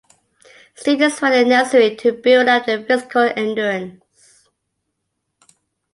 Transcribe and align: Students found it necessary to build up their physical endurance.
Students 0.73 1.19
found 1.19 1.35
it 1.35 1.45
necessary 1.45 1.95
to 1.97 2.11
build 2.11 2.47
up 2.47 2.65
their 2.65 2.83
physical 2.83 3.21
endurance. 3.35 4.01